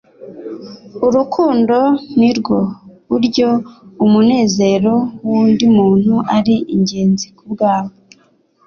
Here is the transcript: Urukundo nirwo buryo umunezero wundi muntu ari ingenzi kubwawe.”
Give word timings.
Urukundo 1.07 1.77
nirwo 2.19 2.57
buryo 3.09 3.49
umunezero 4.05 4.93
wundi 5.27 5.65
muntu 5.77 6.13
ari 6.37 6.55
ingenzi 6.75 7.27
kubwawe.” 7.37 7.93